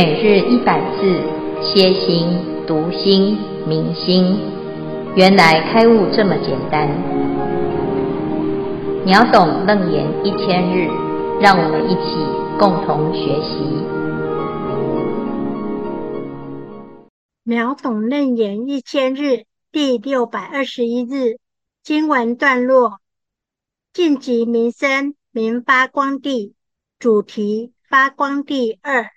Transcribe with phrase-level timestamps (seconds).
[0.00, 1.20] 每日一百字，
[1.60, 2.24] 歇心、
[2.68, 4.38] 读心、明心，
[5.16, 6.88] 原来开悟这么简单。
[9.04, 10.86] 秒懂楞严一千日，
[11.40, 12.14] 让我们一起
[12.60, 13.58] 共同学习。
[17.42, 21.38] 秒懂楞严一千日第六百二十一日
[21.82, 23.00] 经文段落：
[23.92, 26.54] 净极名声名发光地，
[27.00, 29.10] 主题发光地二。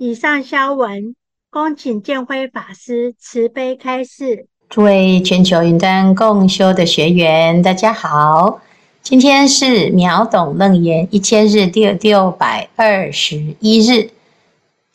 [0.00, 1.16] 以上消文，
[1.50, 4.46] 恭请建辉法师慈悲开示。
[4.70, 8.60] 诸位全球云端共修的学员，大家好，
[9.02, 14.10] 今天是秒懂楞严一千日第六百二十一日。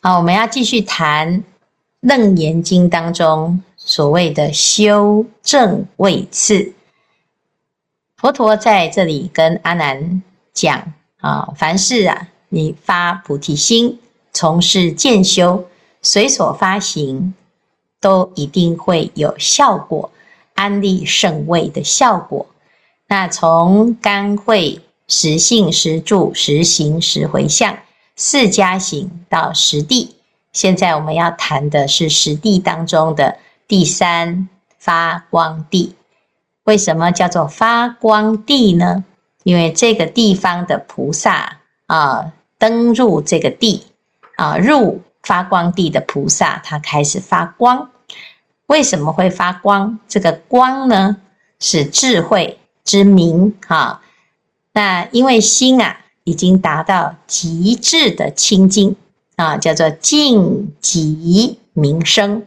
[0.00, 1.44] 好，我们要继续谈
[2.00, 6.72] 楞严经当中所谓的修正位次。
[8.16, 10.22] 佛陀在这里跟阿难
[10.54, 13.98] 讲啊，凡事啊，你发菩提心。
[14.34, 15.64] 从事建修，
[16.02, 17.32] 随所发行，
[18.00, 20.10] 都一定会有效果，
[20.54, 22.44] 安立圣位的效果。
[23.06, 27.78] 那从干慧、实信、实住、实行、实回向
[28.16, 30.16] 四加行到实地，
[30.52, 35.94] 现在我们要谈的是实地当中的第三发光地。
[36.64, 39.04] 为什么叫做发光地呢？
[39.44, 43.84] 因为这个地方的菩萨啊，登入这个地。
[44.36, 47.90] 啊，入发光地的菩萨，他开始发光。
[48.66, 49.98] 为什么会发光？
[50.08, 51.18] 这个光呢，
[51.60, 53.54] 是智慧之明。
[53.68, 54.02] 啊，
[54.72, 58.96] 那因为心啊，已经达到极致的清净
[59.36, 62.46] 啊，叫做净极名声。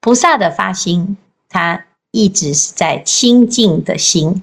[0.00, 1.16] 菩萨的发心，
[1.48, 4.42] 他一直是在清净的心。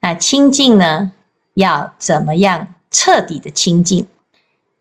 [0.00, 1.12] 那清净呢，
[1.54, 4.06] 要怎么样彻底的清净？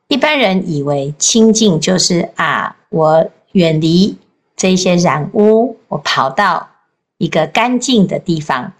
[0.09, 4.18] 一般人以为清净就是啊，我远离
[4.56, 6.68] 这些染污，我跑到
[7.20, 8.74] 一个干净的地方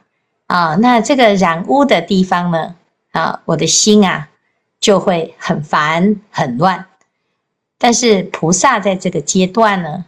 [0.47, 0.73] 啊。
[0.75, 2.75] 那这个染污的地方呢，
[3.12, 4.29] 啊，我的心啊
[4.79, 6.88] 就会很烦很乱。
[7.78, 10.06] 但是菩萨在这个阶段呢，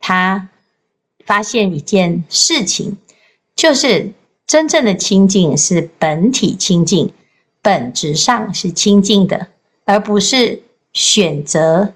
[0.00, 0.48] 他
[1.26, 2.96] 发现一件事情，
[3.54, 4.14] 就是
[4.46, 7.12] 真正的清净是本体清净，
[7.60, 9.48] 本质上是清净的。
[9.84, 10.62] 而不是
[10.92, 11.92] 选择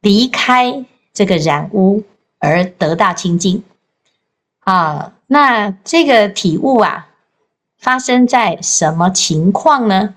[0.00, 2.02] 离开这个染污
[2.38, 3.62] 而得到清净
[4.60, 5.12] 啊。
[5.26, 7.08] 那这个体悟啊，
[7.78, 10.14] 发生在什么情况呢？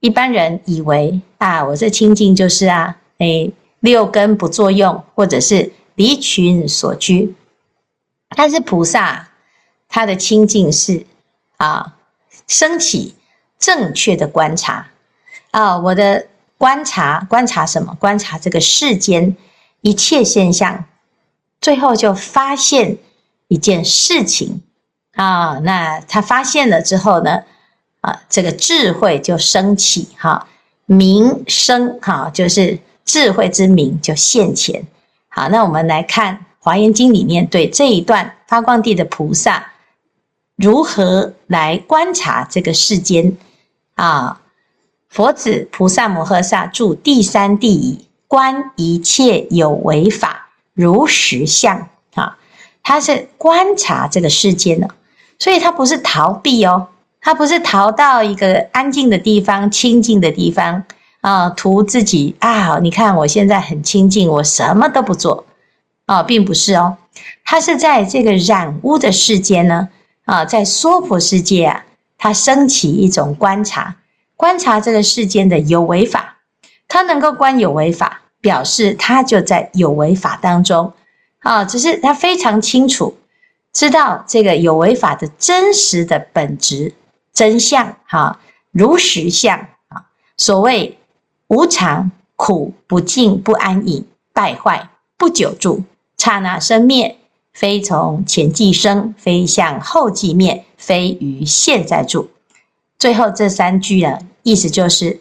[0.00, 7.34] 一般人以为啊，我这清净就是啊，哎，六根不作用，或者是离群所居。
[8.34, 9.28] 但是菩萨
[9.88, 11.06] 他的清净是
[11.58, 11.98] 啊，
[12.48, 13.14] 升起
[13.58, 14.88] 正确的观察。
[15.52, 16.26] 啊，我的
[16.56, 17.94] 观察，观察什么？
[18.00, 19.36] 观察这个世间
[19.82, 20.86] 一切现象，
[21.60, 22.96] 最后就发现
[23.48, 24.62] 一件事情
[25.14, 25.58] 啊。
[25.58, 27.42] 那他发现了之后呢，
[28.00, 30.48] 啊，这个智慧就升起，哈，
[30.86, 34.86] 明生，哈，就是智慧之明就现前。
[35.28, 39.72] 好，那我们来看《华严经》里面对这一段发光地的菩萨
[40.56, 43.36] 如何来观察这个世间
[43.96, 44.38] 啊。
[45.12, 52.38] 佛子菩萨摩诃萨住第三地矣，观一切有为法如实相啊，
[52.82, 54.88] 他是观察这个世间呢，
[55.38, 56.88] 所以他不是逃避哦，
[57.20, 60.82] 他不是逃到一个安静的地方、清净的地方
[61.20, 65.44] 啊，图自己啊，你看我现在很清净，我什么都不做
[66.06, 66.96] 啊，并不是哦，
[67.44, 69.90] 他是在这个染污的世间呢
[70.24, 71.84] 啊，在娑婆世界啊，
[72.16, 73.96] 他升起一种观察。
[74.36, 76.38] 观察这个世间的有为法，
[76.88, 80.92] 他能够观有为法，表示他就在有为法当中
[81.38, 81.64] 啊。
[81.64, 83.16] 只是他非常清楚
[83.72, 86.94] 知道这个有为法的真实的本质
[87.32, 88.40] 真相哈，
[88.72, 90.06] 如实相啊。
[90.36, 90.98] 所谓
[91.46, 95.84] 无常、苦、不净、不安隐、败坏、不久住、
[96.18, 97.16] 刹那生灭，
[97.52, 102.28] 非从前际生，非向后际灭，非于现在住。
[103.02, 105.18] 最后这三句呢，意思就是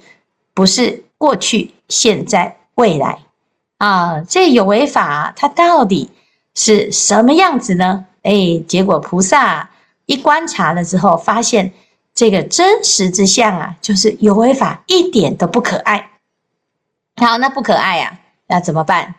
[0.54, 3.18] 不是过去、现在、未来
[3.80, 4.22] 啊？
[4.22, 6.12] 这有为法它到底
[6.54, 8.06] 是什么样子呢？
[8.22, 9.72] 哎，结果菩萨
[10.06, 11.74] 一观察了之后，发现
[12.14, 16.12] 这个真实之相啊，就是有为法一点都不可爱。
[17.16, 19.16] 好，那不可爱啊，那怎么办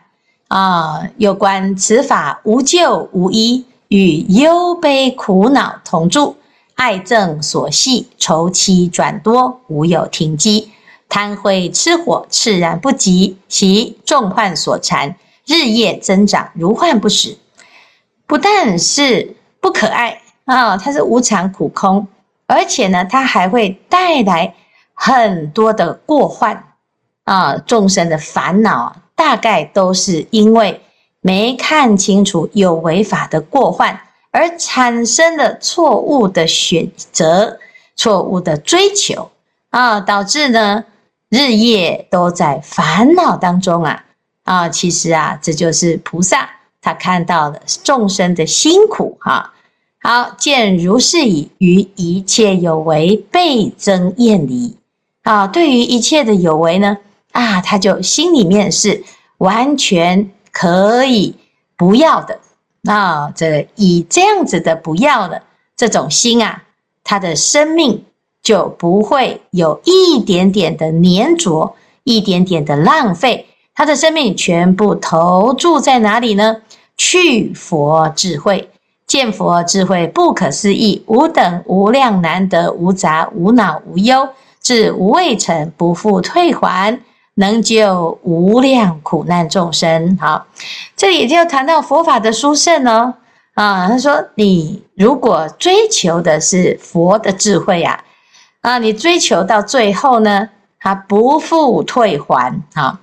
[0.47, 1.05] 啊？
[1.17, 6.37] 有关此法无救无医，与忧悲苦恼同住。
[6.75, 10.71] 爱憎所系，愁凄转多，无有停机。
[11.09, 15.15] 贪灰痴火，炽然不及，其众患所缠，
[15.45, 17.37] 日夜增长，如幻不实。
[18.25, 22.07] 不但是不可爱啊，它是无常苦空，
[22.47, 24.55] 而且呢，它还会带来
[24.95, 26.63] 很多的过患
[27.25, 30.81] 啊，众生的烦恼大概都是因为
[31.21, 33.99] 没看清楚有违法的过患，
[34.33, 37.59] 而产生了错误的选择、
[37.95, 39.29] 错误的追求
[39.69, 40.83] 啊，导致呢
[41.29, 44.03] 日夜都在烦恼当中啊
[44.43, 44.67] 啊！
[44.69, 46.49] 其实啊，这就是菩萨
[46.81, 49.53] 他看到了众生的辛苦哈。
[50.01, 54.75] 好，见如是已，于一切有为倍增厌离
[55.21, 55.45] 啊！
[55.45, 56.97] 对于一切的有为呢
[57.33, 59.03] 啊，他就心里面是
[59.37, 61.35] 完全可以
[61.77, 62.39] 不要的。
[62.85, 65.41] 那，这以这样子的不要的
[65.77, 66.63] 这种心啊，
[67.01, 68.03] 他的生命
[68.41, 73.47] 就不会有一点点的粘着，一点点的浪费。
[73.73, 76.57] 他的生命全部投注在哪里呢？
[76.97, 78.69] 去佛智慧，
[79.07, 84.27] 见佛智慧不可思议，无等无量难得，无杂无恼无忧，
[84.61, 86.99] 至无畏尘，不复退还。
[87.35, 90.17] 能救无量苦难众生。
[90.19, 90.45] 好，
[90.95, 93.15] 这里就谈到佛法的殊胜哦。
[93.55, 98.03] 啊，他说，你如果追求的是佛的智慧呀，
[98.61, 100.49] 啊，你追求到最后呢，
[100.79, 102.59] 它不复退还。
[102.73, 102.99] 啊，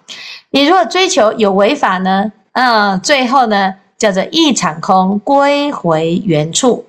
[0.50, 6.84] 你如果追求有为法呢，嗯，最后呢，叫做一场空，归回原处，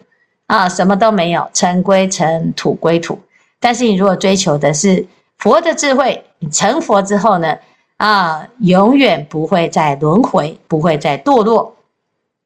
[0.47, 3.19] 啊，什么都没有，尘归尘，土归土。
[3.59, 5.05] 但是你如果追求的是
[5.37, 7.57] 佛的智慧，成佛之后呢，
[7.97, 11.75] 啊，永远不会再轮回，不会再堕落。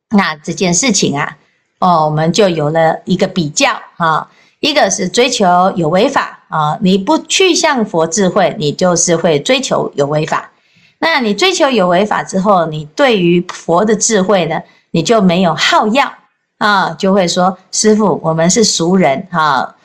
[0.09, 1.37] 那这件事情啊，
[1.79, 5.45] 哦，我们就有了一个比较啊，一个是追求
[5.75, 10.51] 有为法啊，你不去向佛智慧，你就是会追求有为法。
[10.99, 14.61] 那你追求有为法之后，你对于佛的智慧呢，
[14.91, 16.11] 你就没有好要
[16.57, 19.75] 啊，就会说师父，我们是俗人哈。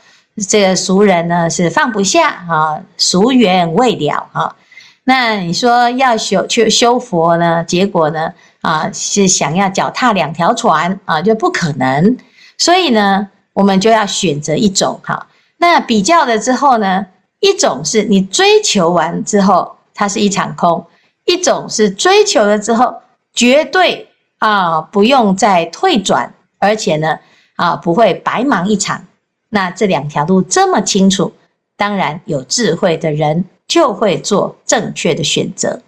[0.48, 4.56] 这个俗人呢是放不下啊，俗缘未了啊。
[5.04, 7.64] 那你说要修去修佛呢？
[7.64, 12.16] 结果呢啊是想要脚踏两条船啊，就不可能。
[12.58, 15.26] 所以呢，我们就要选择一种哈。
[15.56, 17.06] 那比较了之后呢，
[17.40, 20.86] 一种是你追求完之后它是一场空，
[21.24, 22.94] 一种是追求了之后
[23.34, 24.08] 绝对
[24.38, 27.18] 啊不用再退转，而且呢
[27.56, 29.04] 啊不会白忙一场。
[29.50, 31.32] 那这两条路这么清楚，
[31.76, 35.82] 当然有智慧的人就会做正确的选择。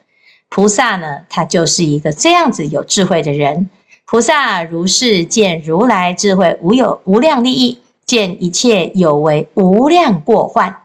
[0.48, 3.70] 菩萨呢，他就是一个这样子有智慧的人。
[4.04, 10.76] 菩萨如是见如来智慧无有无量利益，见一切有为无量过患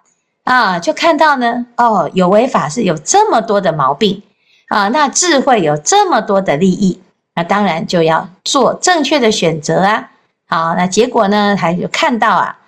[0.46, 4.24] 啊，就看到呢，哦，有为法是有这么多的毛病
[4.70, 7.02] 啊，那智慧有这么多的利益，
[7.36, 10.12] 那当然就要做正确的选择啊。
[10.48, 12.60] 好，那结果呢，还有看到啊。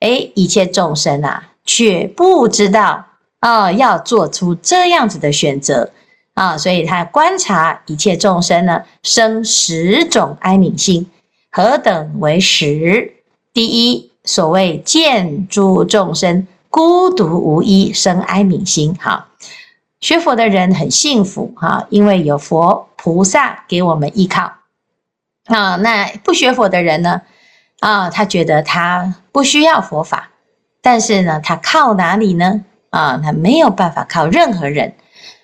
[0.00, 3.06] 诶，一切众生啊，却不知道
[3.40, 5.90] 啊，要做出这样子的选择
[6.34, 11.10] 啊，所以他观察一切众生呢，生十种哀悯心，
[11.50, 13.14] 何等为十？
[13.52, 18.94] 第一，所谓见诸众生孤独无依，生哀悯心。
[18.94, 19.26] 哈，
[20.00, 24.52] 学佛的人很幸福哈，因为有佛菩萨给我们依靠
[25.46, 25.74] 啊。
[25.76, 27.22] 那不学佛的人呢？
[27.80, 30.30] 啊，他觉得他不需要佛法，
[30.82, 32.64] 但是呢，他靠哪里呢？
[32.90, 34.94] 啊，他没有办法靠任何人。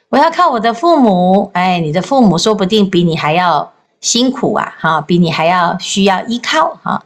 [0.08, 7.04] 我要靠我的父母，哎，你的父母说不定比你还要辛苦啊，哈，比你还要需要依靠哈。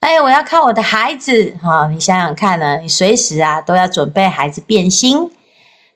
[0.00, 5.30] 哎，我要靠我的孩子，哈，你想想看呢，你随时啊都要准备孩子变心。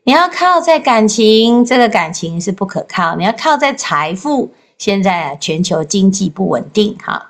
[0.05, 3.15] 你要靠在感情，这个感情是不可靠。
[3.17, 7.30] 你要靠在财富，现在啊全球经济不稳定，哈。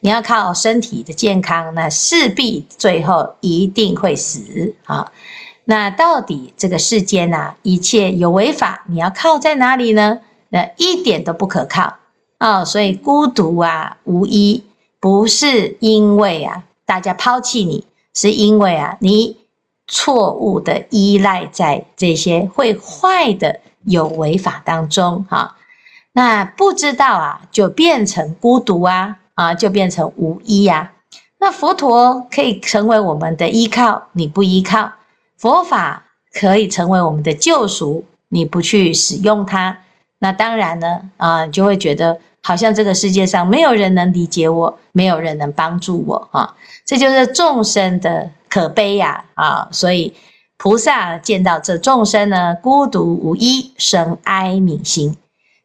[0.00, 5.12] 你要靠身体的健康，那势必最后一定会死啊！
[5.64, 10.20] 那到底这个世间呐，一切有为法，你要靠在哪里呢？
[10.48, 11.98] 那一点都不可靠
[12.38, 12.64] 啊！
[12.64, 14.64] 所以孤独啊，无依，
[14.98, 19.36] 不是因为啊大家抛弃你，是因为啊你
[19.86, 25.56] 错误的依赖在这些会坏的有为法当中哈。
[26.12, 29.18] 那不知道啊，就变成孤独啊。
[29.40, 30.92] 啊，就变成无依呀。
[31.38, 34.92] 那佛陀可以成为我们的依靠，你不依靠；
[35.38, 36.04] 佛法
[36.38, 39.78] 可以成为我们的救赎，你不去使用它，
[40.18, 46.54] 那当然呢，啊，就会觉得好像这个世界上没有人能理解我，没有人能帮助我啊。
[46.84, 49.24] 这就是众生的可悲呀！
[49.32, 50.12] 啊，所以
[50.58, 55.14] 菩萨见到这众生呢，孤独无依，生哀悯心；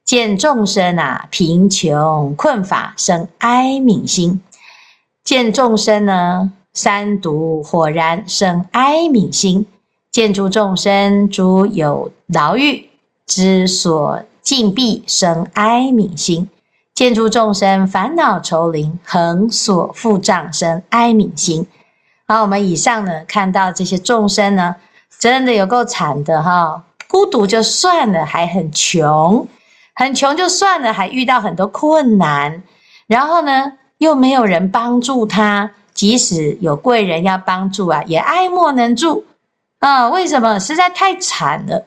[0.06, 4.40] 见众生啊，贫穷困乏，生哀悯心；
[5.24, 9.66] 见众生呢，三毒火燃，生哀悯心；
[10.12, 12.88] 见诸众生诸有牢狱，
[13.26, 16.46] 之所禁闭，生哀悯心；
[16.94, 21.66] 见诸众生烦恼愁林，横所覆障，生哀悯心。
[22.28, 24.76] 好，我们以上呢，看到这些众生呢，
[25.20, 29.48] 真的有够惨的哈，孤独就算了，还很穷，
[29.96, 32.62] 很穷就算了，还遇到很多困难，
[33.08, 39.26] 然后呢，又没有人帮助他，即使有贵人要帮助啊，也爱莫能助
[39.80, 40.10] 啊。
[40.10, 40.60] 为什么？
[40.60, 41.86] 实在太惨了。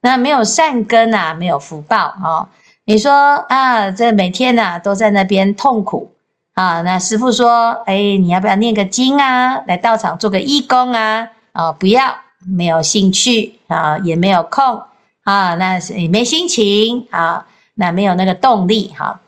[0.00, 2.48] 那没有善根啊，没有福报啊。
[2.86, 3.12] 你说
[3.48, 6.10] 啊，这每天呢，都在那边痛苦。
[6.54, 9.62] 啊，那师父说，哎，你要不要念个经啊？
[9.66, 11.28] 来道场做个义工啊？
[11.52, 12.14] 啊，不要，
[12.46, 14.82] 没有兴趣啊，也没有空
[15.24, 19.20] 啊，那也没心情啊，那没有那个动力哈、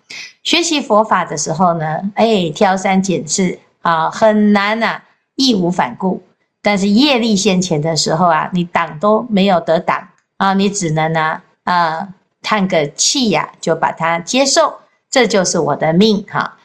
[0.42, 5.02] 学习佛法的时候呢，哎，挑三拣四啊，很难呐、
[5.36, 6.22] 义无反顾。
[6.62, 10.08] 但是业力现前的时候啊，你挡都没有得挡
[10.38, 12.08] 啊，你只能呢啊，
[12.42, 14.78] 叹个气呀、就把它接受，
[15.10, 16.56] 这就是我的命哈。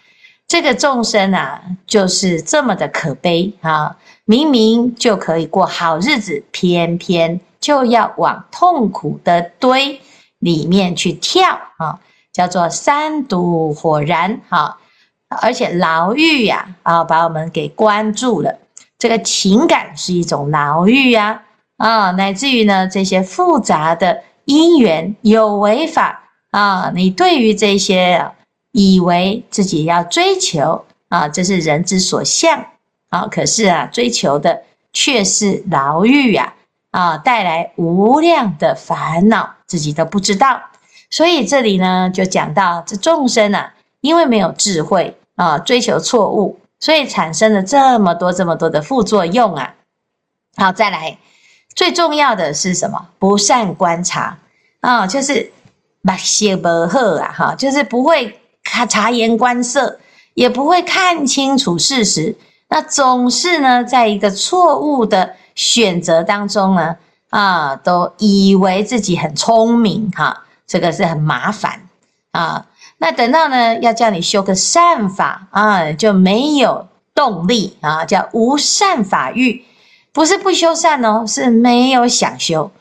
[0.48, 3.98] 这个众生啊，就是这么的可悲啊！
[4.26, 10.02] 明明就可以过好日子，偏偏就要往痛苦的堆
[10.40, 12.00] 里面去跳啊！
[12.32, 14.78] 叫做三毒火燃啊！
[15.42, 18.60] 而且牢狱呀啊，把我们给关住了。
[18.98, 21.44] 这个情感是一种牢狱呀
[21.78, 22.12] 啊！
[22.12, 28.32] 乃至于呢，这些复杂的因缘有为法啊，你对于这些。
[28.72, 32.68] 以为自己要追求啊，这是人之所向
[33.10, 34.62] 啊，可是啊，追求的
[34.94, 36.54] 却是牢狱呀，
[36.92, 40.62] 啊带来无量的烦恼，自己都不知道。
[41.10, 49.76] 所以这里呢，就讲到这众生啊，因为没有智慧啊，追求错误，所以产生了这么多这么多的副作用啊。
[50.58, 51.18] 好，再来，
[51.76, 53.08] 最重要的是什么？
[53.18, 54.38] 不善观察
[54.82, 55.52] 啊，就是
[56.02, 58.36] 目色不好啊，哈，就是不会。
[58.62, 60.00] 看察言观色，
[60.36, 62.36] 也不会看清楚事实，
[62.68, 66.96] 那总是呢，在一个错误的选择当中呢，
[67.32, 71.82] 啊，都以为自己很聪明哈、啊，这个是很麻烦
[72.32, 72.66] 啊。
[73.00, 79.66] 那等到呢，要叫你修个善法啊，就没有动力啊，叫无善法欲，
[80.14, 82.72] 不是不修善哦，是没有想修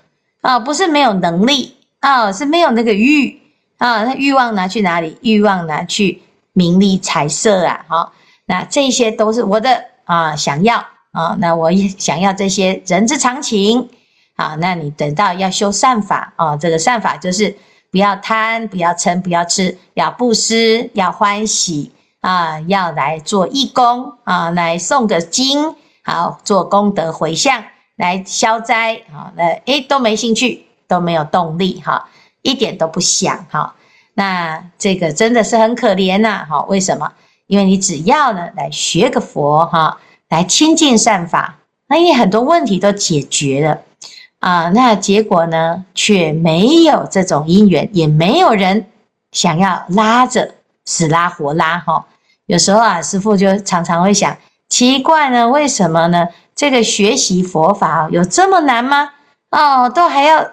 [0.42, 3.42] 啊，不是没有能力啊，是没有那个欲。
[3.78, 5.16] 啊，那欲望拿去哪里？
[5.22, 6.20] 欲望拿去
[6.52, 7.84] 名利财色啊！
[7.86, 8.12] 好，
[8.46, 13.88] 那这些都是我的啊，想要啊，那我也 想要这些人之常情
[14.36, 14.56] 啊。
[14.60, 17.56] 那你等到要修善法啊，这个善法就是
[17.90, 25.74] 不要贪，不要嗔，不要痴，要布施，要欢喜啊，要来做义工啊，来送个经，
[26.04, 27.64] 好做功德回向，
[27.96, 29.32] 来消灾啊。
[29.36, 32.08] 那诶都没兴趣，都没有动力哈。
[32.42, 33.74] 一点都不想哈，
[34.14, 36.62] 那这个真的是很可怜呐哈。
[36.62, 37.12] 为什么？
[37.46, 39.98] 因为你只要呢来学个佛哈，
[40.28, 41.58] 来亲近善法，
[41.88, 43.78] 那你很多问题都解决了
[44.40, 44.68] 啊。
[44.70, 48.86] 那结果呢，却没有这种因缘，也没有人
[49.32, 50.54] 想要拉着
[50.84, 52.06] 死拉活拉哈。
[52.46, 54.36] 有时候啊，师父就常常会想，
[54.68, 56.28] 奇怪呢，为什么呢？
[56.54, 59.10] 这个学习佛法有这么难吗？
[59.50, 60.46] 哦，都还要。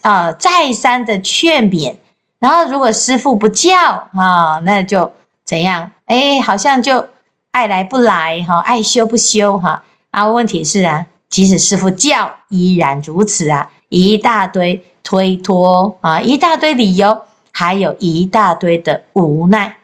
[0.00, 1.94] 啊、再三的劝勉，
[2.40, 5.12] 然后如果师父不叫啊，那就
[5.44, 5.92] 怎样？
[6.06, 7.06] 哎，好像就
[7.52, 9.82] 爱来不来哈，爱修不修哈。
[10.10, 19.76] 啊，问题是啊，即使师父叫，依然如此啊，一大堆推脱啊，一大堆理由，还有一大堆的无奈。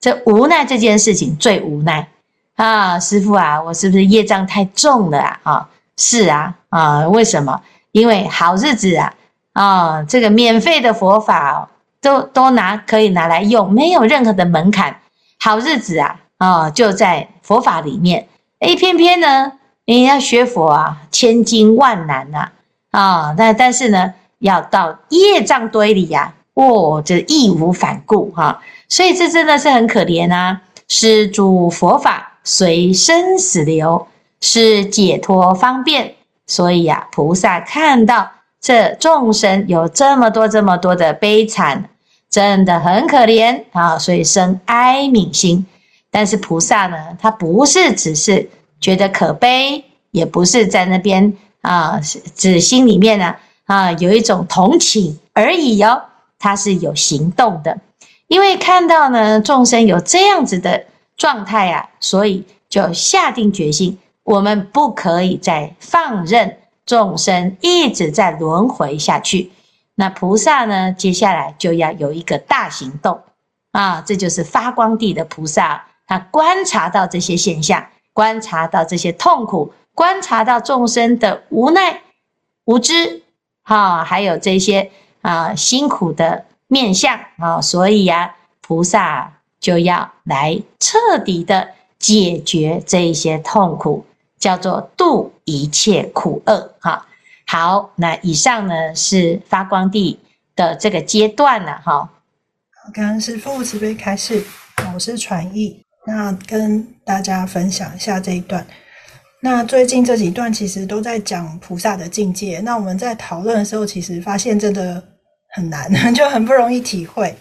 [0.00, 2.08] 这无奈这件事情最无奈
[2.56, 5.40] 啊，师父啊，我是不是业障太重了啊？
[5.44, 7.62] 啊，是啊，啊，为什么？
[7.92, 9.14] 因为好日子啊。
[9.54, 11.68] 啊、这个免费的佛法哦，
[12.00, 14.96] 都都拿可以拿来用，没有任何的门槛，
[15.38, 18.26] 好日子啊，啊、就在佛法里面。
[18.58, 19.52] 诶，偏偏呢，
[19.86, 22.48] 你要学佛啊，千金万难呐，
[22.90, 30.62] 啊，那、但是呢，要到业障堆里呀、啊，哦，这义无反顾哈、所以这真的是很可怜啊。
[30.88, 34.08] 施诸佛法随生死流，
[34.40, 36.14] 是解脱方便，
[36.46, 38.30] 所以呀、啊，菩萨看到。
[38.60, 41.88] 这众生有这么多这么多的悲惨，
[42.30, 45.66] 真的很可怜啊，所以生哀悯心。
[46.12, 48.48] 但是菩萨呢，他不是只是
[48.80, 51.98] 觉得可悲，也不是在那边啊，
[52.36, 56.02] 指心里面呢啊有一种同情而已哦，
[56.38, 57.80] 他是有行动的，
[58.28, 60.84] 因为看到呢众生有这样子的
[61.16, 69.50] 状态啊，所以就下定决心，我们不可以再放任众生一直在轮回下去。
[69.94, 73.20] 那菩萨呢，接下来就要有一个大行动
[73.70, 79.72] 啊，这就是发光地的菩萨，他观察到这些现象，观察到这些痛苦。
[79.94, 82.02] 观察到众生的无奈、
[82.66, 83.22] 无知，
[83.62, 84.90] 哈，还有这些
[85.22, 94.04] 啊辛苦的面相啊，所以呀，菩萨就要来彻底的解决这一些痛苦，
[94.38, 96.74] 叫做度一切苦厄。
[96.80, 97.06] 哈，
[97.46, 100.20] 好，那以上呢是发光地
[100.54, 101.80] 的这个阶段了。
[101.82, 102.10] 哈，
[102.92, 104.44] 感恩师父慈悲开示，
[104.94, 108.66] 我是传译，那跟大家分享一下这一段。
[109.40, 112.60] 那最近这几段其实都在讲菩萨的境界。
[112.60, 115.02] 那我们在讨论的时候，其实发现真的
[115.54, 117.34] 很难， 就很不容易体会。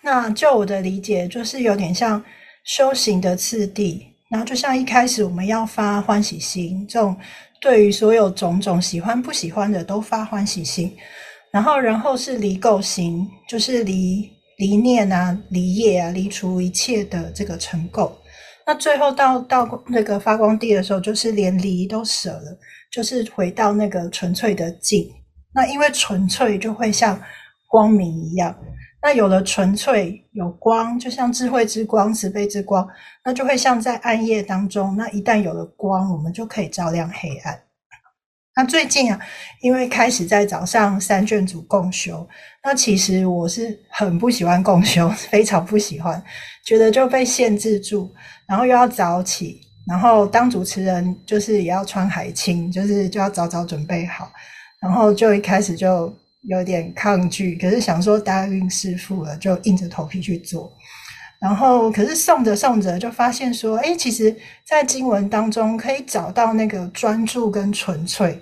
[0.00, 2.22] 那就我的理解，就是有点像
[2.64, 4.06] 修行的次第。
[4.30, 7.14] 然后就像一开始我们要发欢喜心，这种
[7.60, 10.96] 对于所有种种喜欢不喜欢的都发欢喜心。
[11.50, 14.26] 然后，然后是离垢心，就是离
[14.62, 18.08] 离念啊、离业啊、离除一切的这个尘垢。
[18.64, 25.04] 那最后到到那个发光地的时候，就是连离都舍了，就是回到那个纯粹的净。
[25.52, 27.20] 那因为纯粹就会像
[27.66, 28.56] 光明一样，
[29.02, 32.88] 那有了纯粹有光，就像智慧之光、慈悲之光，
[33.24, 34.96] 那就会像在暗夜当中。
[34.96, 37.60] 那一旦有了光，我们就可以照亮黑暗。
[38.54, 39.18] 那最近啊，
[39.62, 42.28] 因为开始在早上三卷组共修，
[42.62, 46.22] 那其实我是很不喜欢共修， 非常不喜欢，
[46.64, 48.12] 觉得就被限制住。
[48.46, 54.30] 然后又要早起，然后当主持人就是也要穿海青，就是就要早早准备好，
[54.82, 60.70] 然后就一开始就有点抗拒，可是想说答应师父了，就硬着头皮去做。
[61.42, 68.40] 然后可是诵着诵着就发现说，诶，其实在经文当中可以找到那个专注跟纯粹。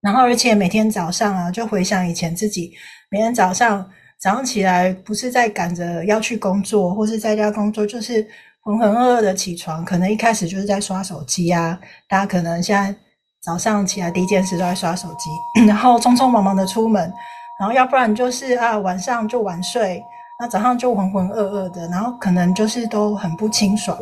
[0.00, 2.72] 然后而且每天早上啊，就回想以前自己
[3.10, 8.26] 每天早上早上起来，不是在赶着要去工作，或是在家工作，就是。
[8.64, 11.76] 浑浑噩噩的起床，可能一开始就是在刷手机啊。
[12.08, 12.94] 大家可能现在
[13.42, 15.30] 早上起来第一件事都在刷手机，
[15.66, 17.12] 然后匆匆忙忙的出门，
[17.58, 20.00] 然后要不然就是啊晚上就晚睡，
[20.42, 23.96] 那早上就浑浑噩噩的，然后可能就是都很不清爽。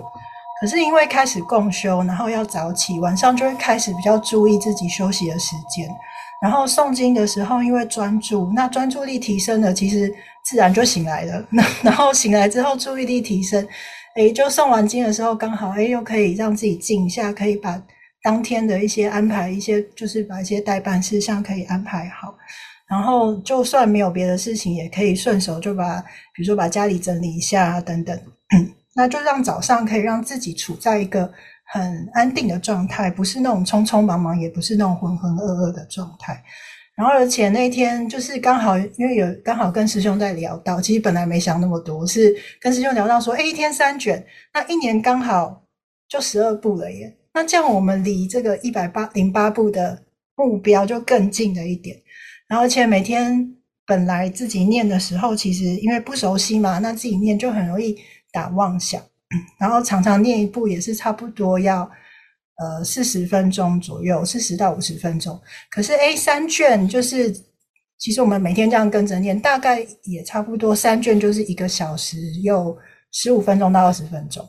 [0.59, 5.87] 可是因为开始共修，然后要早起，晚上就会开始比较注意自己休息的时间。
[6.41, 10.11] 然后诵经的时候，因为专注，那专注力提升了，其实
[10.43, 11.45] 自然就醒来了。
[11.53, 13.69] 那然后醒来之后，注意力提升。
[14.17, 17.79] 诶，就诵完经的时候，刚好诶又可以让自己静一下，可以把
[18.23, 22.35] 当天的一些安排，一些就是把一些待办事项可以安排好。
[22.91, 26.01] 然后就算没有别的事情，也可以顺手就把，
[26.35, 28.19] 比如说把家里整理一下等等。
[28.97, 31.33] 那就让早上可以让自己处在一个
[31.73, 36.43] 很安定的状态，不是那种匆匆忙忙，也不是那种浑浑噩噩的状态。
[36.97, 44.23] 然后，而且那天就是刚好，因为有刚好跟师兄在聊到，其实本来没想那么多，是跟师兄聊到说，诶，一天三卷，
[44.53, 45.63] 那一年刚好
[46.09, 47.17] 就十二部了耶。
[47.33, 50.03] 那这样我们离这个一百八零八部的
[50.35, 51.97] 目标就更近了一点。
[52.51, 57.97] 然后，而且每天本来自己念的时候，其实因为不熟悉嘛，那自己念就很容易
[58.31, 59.01] 打妄想，
[59.59, 61.91] 然后常常念一部也是差不多要。
[62.63, 65.41] 呃，四十分钟左右，四十到五十分钟。
[65.71, 67.35] 可是 A 三卷就是，
[67.97, 72.77] 其实我们每天这样跟着念，大概也差不多三卷就是一个小时又
[73.13, 74.47] 十五分钟到二十分钟。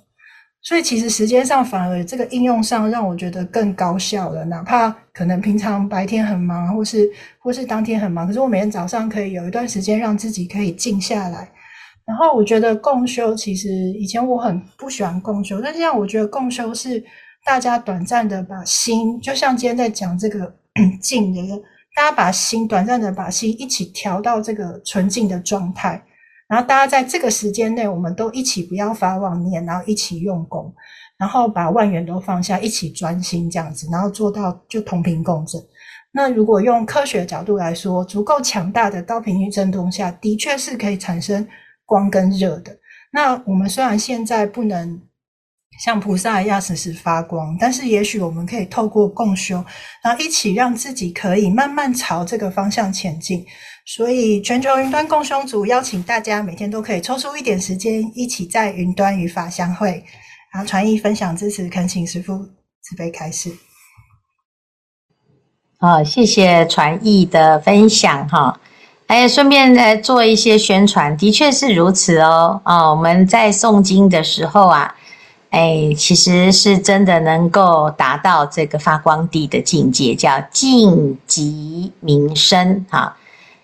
[0.61, 4.45] 所以其实时间上反而这个应用上让我觉得更高效了。
[4.45, 11.49] 哪怕可能平常白天很忙，或是或是当天很忙，可是我每天早上可以有一段时间让自己可以静下来。
[12.05, 17.03] 然后我觉得共修，其实以前我很不喜欢共修，但现在我觉得共修是。
[17.43, 20.53] 大家短暂的把心，就像今天在讲这个
[21.01, 21.41] 静的，
[21.95, 25.99] 大家把心短暂的把心一起调到这个纯净的状态，
[26.51, 30.73] 然后大家在这个时间内，我们都一起不要发妄念，然后一起用功，
[31.17, 35.61] 然后把万缘都放下，一起专心这样子，然后做到就同频共振。
[36.11, 41.47] 那如果用科学角度来说，足够强大的高频率振动下，的确是可以产生
[41.85, 42.77] 光跟热的。
[43.13, 45.01] 那我们虽然现在不能。
[45.83, 49.65] 像菩萨一样时时发光，但是也许我们可以透过共修，
[50.03, 53.43] 然后一起让自己可以慢慢朝这个方向前进。
[53.87, 60.03] 所以全球云端共修组邀请大家每天都可以抽出一点时间，一起在云端与法相会，
[60.53, 62.37] 然后传译分享支持，恳请师父
[62.83, 63.51] 慈悲开示。
[65.79, 68.59] 好，谢谢传译的分享哈。
[69.07, 72.61] 哎，顺便来做一些宣传，的确是如此哦。
[72.63, 74.95] 啊，我们在诵经的时候啊，
[75.51, 83.15] 哎，其实是真的能够达到这个发光地的境界，叫净寂冥生哈。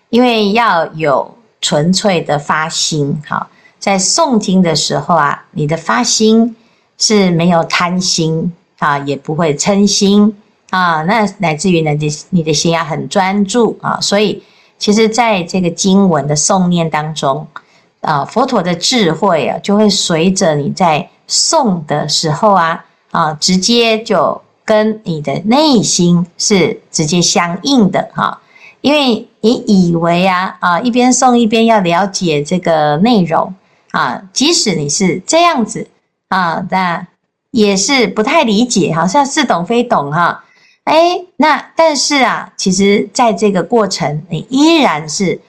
[0.08, 3.48] 因为要有纯粹的发心哈，
[3.78, 6.54] 在诵经的时候啊，你的发心
[6.96, 10.34] 是没有贪心啊，也不会嗔心
[10.70, 14.42] 啊，那乃至于呢，你你的心要很专注啊，所以。
[14.80, 17.44] 其实，在这个经文的诵念当中，
[18.00, 28.40] 啊，佛陀的智慧啊，就会随着你在诵的时候啊，啊，直接就跟你的内心是直接相应的哈。
[28.80, 33.54] 因为你以为啊，啊，一边诵一边要了解这个内容
[33.90, 35.88] 啊，即使你是这样子
[36.28, 37.08] 啊，但
[37.50, 40.44] 也是不太理解，好像似懂非懂哈。
[40.84, 45.40] 哎，那但是啊，其实在这个过程，你依然是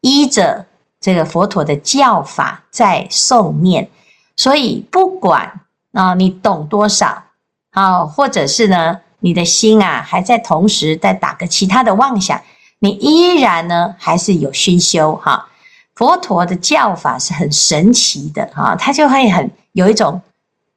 [0.00, 0.64] 依着
[1.00, 3.88] 这个佛陀的教法在诵念，
[4.36, 5.60] 所以不管
[5.92, 7.22] 啊，你懂多少
[7.70, 12.40] 啊，或者是呢，你的心啊还在同时在打个其他的妄想，
[12.78, 15.48] 你依然呢还是有熏修哈。
[15.94, 20.20] 佛陀的教法是很神奇的哈，它就会很有一种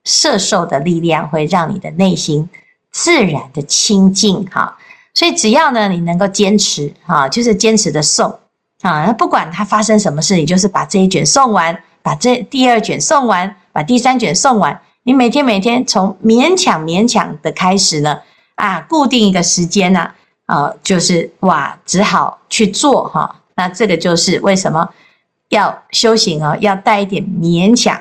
[0.03, 2.49] 摄受的力量，会让你的内心。
[2.93, 4.77] 自然的清净哈，
[5.13, 8.35] 所以只要呢，你能够坚持哈，就是坚持的诵
[8.81, 14.81] 啊，不管它发生什么事，你就是把这一卷送完，把这第二卷送完，把第三卷送完。
[15.03, 18.19] 你每天每天从勉强勉强的开始呢，
[18.55, 20.11] 啊，固定一个时间呢，
[20.45, 23.35] 啊，就是哇，只好去做哈。
[23.55, 24.89] 那这个就是为什么
[25.49, 27.99] 要修行啊，要带一点勉强，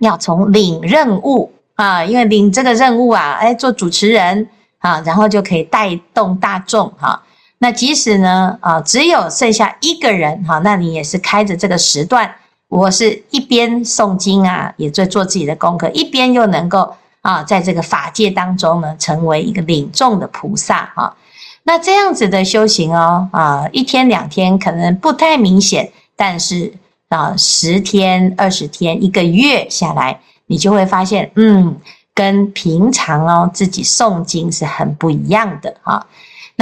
[0.00, 1.52] 要从领任务。
[1.74, 4.46] 啊，因为领这个任务啊，哎，做主持人
[4.78, 7.20] 啊，然后就可以带动大众哈。
[7.62, 12.28] 那即使呢，啊，只有剩下一个人哈，那你也是开着这个时段，
[12.66, 21.14] 我是一边诵经啊，也在做自己的功课，一边又能够啊，在这个法界当中呢，成为一个领众的菩萨啊。
[21.62, 26.72] 那这样子的修行哦，啊，一天两天可能不太明显，但是
[27.10, 30.18] 啊，十天、二十天、一个月下来。
[30.46, 31.76] 你就会发现，嗯，
[32.12, 36.04] 跟平常哦自己诵经是很不一样的哈。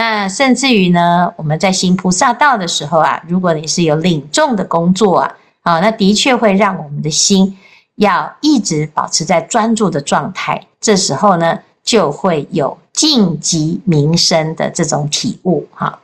[0.01, 7.59] 那甚至于呢，我们在行菩萨道的时候啊，如果你是有领众的工作啊，啊，那的确会让我们的心
[7.97, 10.67] 要一直保持在专注的状态。
[10.81, 15.99] 这时候呢，就会有净寂冥生的这种体悟哈。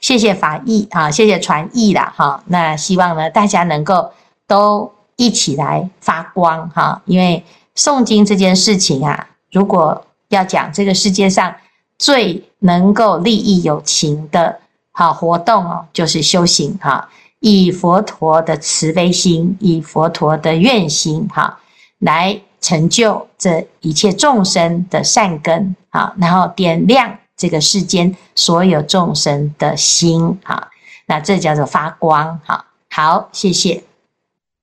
[0.00, 2.40] 谢谢法义啊，谢谢传译啦哈。
[2.46, 4.12] 那希望呢，大家能够
[4.46, 4.92] 都。
[5.20, 7.44] 一起来发光哈，因为
[7.76, 11.54] 诵经这件事情啊，如果要讲这个世界上
[12.00, 14.58] 最能够利益有情的
[14.90, 17.10] 好活动哦，就是修行哈，
[17.40, 21.60] 以佛陀的慈悲心，以佛陀的愿心哈，
[21.98, 30.70] 来成就这一切众生的善根啊，然后点亮这个世间所有众生的心哈，
[31.06, 32.64] 那这叫做发光哈。
[32.88, 33.84] 好，谢谢。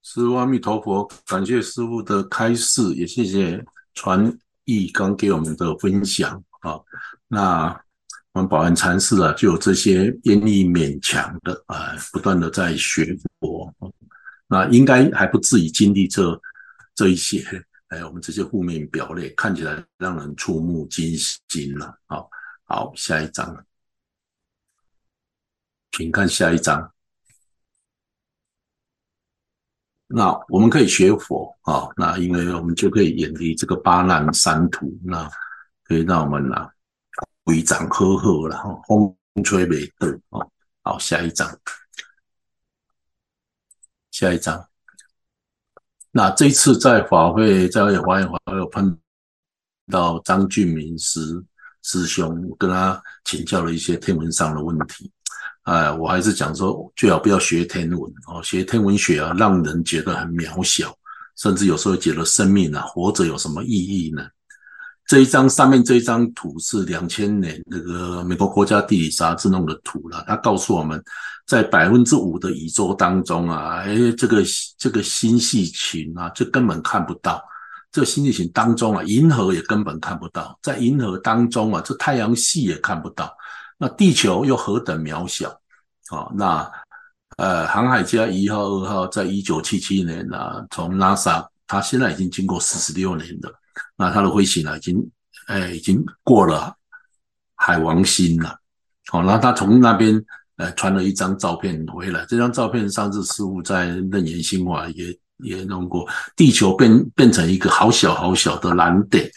[0.02, 6.80] 师父阿弥陀佛，感谢师父的开示，也谢谢传译刚给我们的分享啊。
[7.28, 7.68] 那
[8.32, 13.74] 我们保安禅师啊，就有这些愿意勉强的啊，不断的在学佛，
[14.48, 16.40] 那应该还不至于经历这
[16.96, 17.44] 这一些，
[17.90, 21.18] 哎，我们这些负面表列看起来让人触目惊
[21.50, 21.98] 心了。
[22.06, 22.30] 好，
[22.66, 23.66] 好，下一章，
[25.92, 26.94] 请看下一章。
[30.10, 35.30] 那我们可以学佛啊，那因为我们就可以远离这个八难三途，那
[35.84, 36.72] 可以让我们啊，
[37.48, 40.46] 规章呵呵然后风吹袂倒啊。
[40.84, 41.50] 好，下一章，
[44.12, 44.68] 下一章。
[46.12, 49.00] 那这次在法会，在华严法会碰
[49.90, 51.42] 到张俊明师
[51.84, 55.10] 师兄，跟他请教了一些天文上的问题。
[55.64, 60.94] 哎，我还是讲说，最好不要学天文哦，学天文学啊，让人觉得很渺小，
[61.38, 64.28] 甚至有时候觉得生命啊，活着有什么意义呢？
[65.08, 71.02] 这一张上面这一张图是两千年那个美国国家地理杂志弄的图了，它告诉我们
[71.46, 74.44] 在百分之五的宇宙当中啊，哎，这个
[74.78, 77.42] 这个星系群啊，这根本看不到。
[77.90, 83.34] 这个星系群当中啊，银河也根本看不到，在银河当中啊，这太阳系也看不到。
[83.78, 85.50] 那地球又何等渺小
[86.10, 86.28] 啊！
[86.36, 86.70] 那
[87.38, 93.54] 呃，航海家一号、二号在一九七七年、啊，从 NASA，它现在已经经过四十六年了，
[93.96, 95.12] 那它的飞行呢，已经
[95.48, 96.76] 哎，已经过了
[97.56, 98.60] 海王星了。
[99.08, 100.22] 好，然后他从那边
[100.58, 109.32] 呃传了一张照片回来，这张照片上次师父在《楞严心法》也也弄过，地球变变成一个好小好小的蓝点，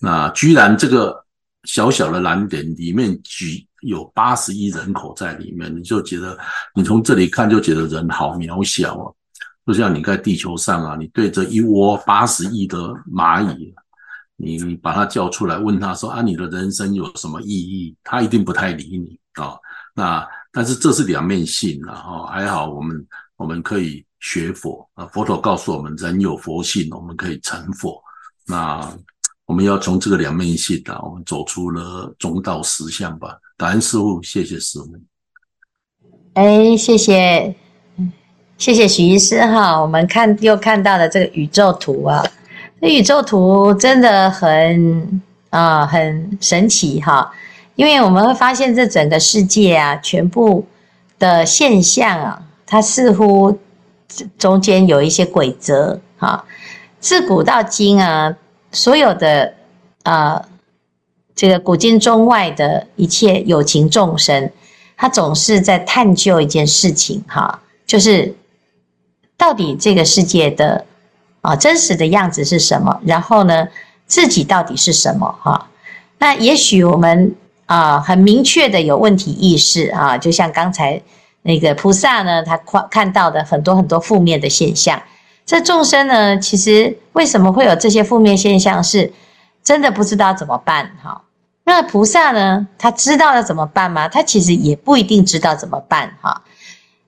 [0.00, 1.24] 那居然这个
[1.62, 6.36] 小小的蓝点里面举有八十亿人口在里面，你就觉得
[6.74, 9.12] 你从这里看就觉得人好渺小啊，
[9.66, 12.78] 就像你在地球上啊，你对着一窝八十亿的
[13.12, 13.74] 蚂蚁。
[14.36, 17.96] 你把他叫出来，问他说啊，你的人生有什么意义？
[18.02, 19.56] 他一定不太理你啊、
[19.94, 21.94] 那但是这是两面性啊。
[21.94, 25.06] 哈，还好我们我们可以学佛啊。
[25.06, 28.02] 佛陀告诉我们，人有佛性，我们可以成佛。
[28.44, 28.92] 那
[29.46, 33.38] 我们要从这个两面性啊，我们走出了中道实相吧。
[33.56, 34.96] 感恩师傅，谢谢师傅。
[36.34, 37.54] 哎，谢谢，
[38.56, 39.80] 谢谢许医师哈。
[39.80, 42.24] 我们看又看到了这个宇宙图啊。
[42.80, 47.32] 这宇宙图真的很啊、很神奇哈！
[47.76, 50.66] 因为我们会发现，这整个世界啊，全部
[51.18, 53.58] 的现象啊，它似乎
[54.36, 56.44] 中间有一些规则哈。
[56.98, 58.36] 自古到今啊，
[58.72, 59.54] 所有的
[60.02, 60.44] 啊、
[61.34, 64.50] 这个古今中外的一切有情众生，
[64.96, 68.34] 他总是在探究一件事情哈，就是
[69.36, 70.84] 到底这个世界的。
[71.46, 72.98] 啊，真实的样子是什么？
[73.04, 73.68] 然后呢，
[74.06, 75.30] 自己到底是什么？
[75.42, 75.68] 哈，
[76.16, 77.34] 那也许我们
[77.66, 81.02] 啊，很明确的有问题意识啊，就像刚才
[81.42, 85.02] 那个菩萨呢，他看看到的很多很多负面的现象。
[85.44, 88.82] 这众生呢，其实为什么会有这些负面现象？
[88.82, 89.12] 是
[89.62, 90.96] 真的不知道怎么办？
[91.02, 91.20] 哈，
[91.64, 94.08] 那菩萨呢，他知道了怎么办吗？
[94.08, 96.16] 他其实也不一定知道怎么办。
[96.22, 96.40] 哈，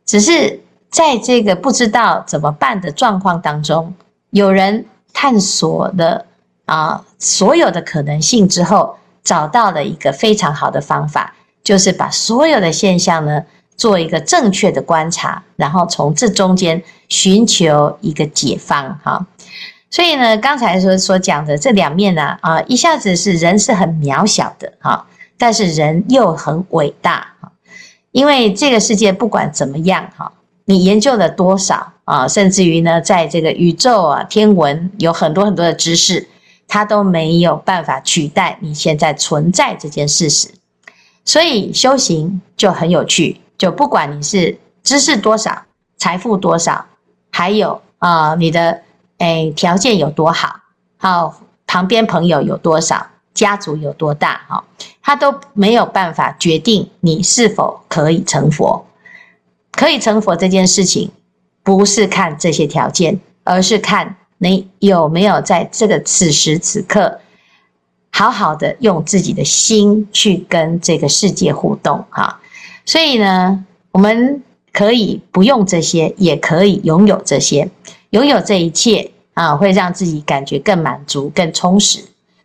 [0.04, 0.60] 只是
[0.96, 3.92] 在这个不知道怎么办的状况当中。
[4.30, 6.24] 有人探索了
[6.64, 13.44] 啊，所有的可能性之后，找到了一个非常好的方法，就是把所有的现象呢
[13.76, 19.26] 做一个正确的观察，然后从这中间寻求一个解方哈。
[19.90, 25.04] 所以呢，刚才所所讲的这两面呢啊，一下子是人是很渺小的哈，
[25.36, 27.52] 但是人又很伟大哈，
[28.12, 30.32] 因为这个世界不管怎么样哈。
[30.66, 32.28] 你研究了多少啊？
[32.28, 36.28] 甚至于呢，在这个宇宙啊、天文有很多很多的知识，
[36.68, 40.48] 它都没有办法取代你现在存在这件事实。
[41.24, 45.62] 所以修行就很有趣，就不管你是知识多少、
[45.96, 46.84] 财富多少，
[47.30, 48.82] 还有啊你的
[49.18, 50.60] 诶条件有多好，
[50.98, 54.64] 好旁边朋友有多少，家族有多大，哈，
[55.00, 58.84] 它都没有办法决定你是否可以成佛。
[59.76, 61.10] 可以成佛这件事情，
[61.62, 67.20] 不是看这些条件，而是看你有没有在这个此时此刻，
[68.10, 72.40] 好好的用自己的心去跟这个世界互动哈。
[72.86, 77.68] 所以呢，我们可以不用这些，也可以拥有这些，
[78.10, 82.00] 拥有这一切啊，会让自己感觉更满足、更充实。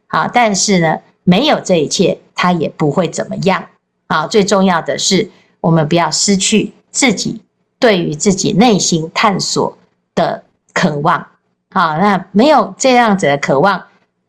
[0.08, 3.64] 好，但是呢，没有这一切，它也不会怎么样。
[4.08, 6.74] 啊，最重要的是，我们不要失去。
[6.92, 7.42] 自己
[7.80, 9.78] 对于自己内心探索
[10.14, 11.26] 的渴望，
[11.72, 13.82] 好，那没有这样子的渴望，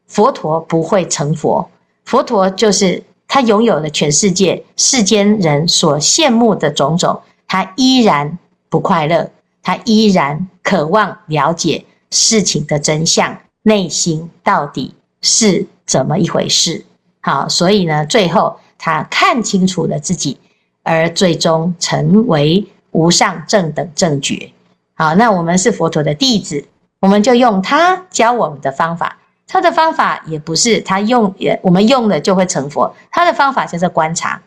[0.06, 1.68] 佛陀不会成佛。
[2.04, 9.30] 佛陀就是他拥有了全世界世间人所羡慕的种种，他依然不快乐，
[9.62, 16.84] 他依然渴望了解事情的真相，内心到底是怎么一回事。
[17.20, 20.38] 好，所以呢，最后他看清楚了自己。
[20.82, 24.52] 而最终成为无上正等正觉。
[24.94, 26.64] 好，那我们是佛陀的弟子，
[27.00, 29.18] 我们就用他教我们的方法。
[29.46, 32.94] 他的方法也不是他用，也我们用了就会成佛。
[33.10, 34.40] 他的方法就是观察，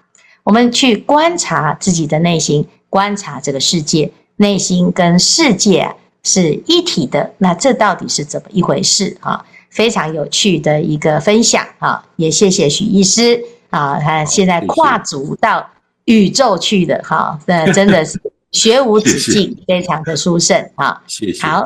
[0.43, 7.31] 我们去观察自己的内心，观察这个世界，内心跟世界啊是一体的。
[7.37, 9.45] 那这到底是怎么一回事啊？
[9.69, 12.03] 非常有趣的一个分享啊！
[12.15, 15.69] 也谢谢许医师啊，他现在跨足到。
[16.05, 18.19] 宇宙去的哈，那真的是
[18.51, 21.03] 学无止境，非常的殊胜哈。
[21.07, 21.45] 谢谢。
[21.45, 21.63] 好，